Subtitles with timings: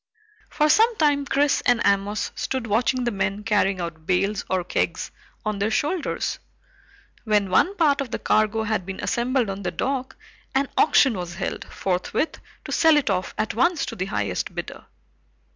[0.49, 5.11] For some time Chris and Amos stood watching the men carrying out bales or kegs
[5.45, 6.39] on their shoulders.
[7.23, 10.15] When one part of the cargo had been assembled on the dock,
[10.55, 14.85] an auction was held forthwith to sell it off at once to the highest bidder.